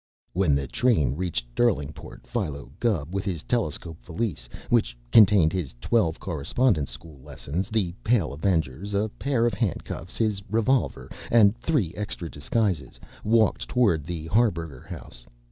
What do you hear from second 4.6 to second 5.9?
which contained his